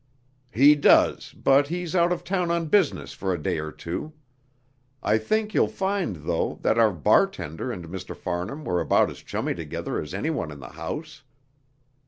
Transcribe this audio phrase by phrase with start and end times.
[0.51, 4.13] "He does, but he's out of town on business for a day or two.
[5.03, 8.15] I think you'll find, though, that our bartender and Mr.
[8.17, 11.21] Farnham were about as chummy together as anyone in the house."